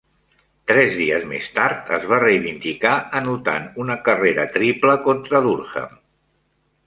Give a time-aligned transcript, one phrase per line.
[0.69, 5.93] Tres dies més tard, es va reivindicar anotant una carrera triple contra Durham.